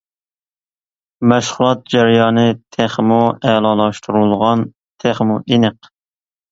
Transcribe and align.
مەشغۇلات 1.31 1.83
جەريانى 1.95 2.47
تېخىمۇ 2.77 3.21
ئەلالاشتۇرۇلغان، 3.53 4.69
تېخىمۇ 5.05 5.43
ئېنىق. 5.47 5.95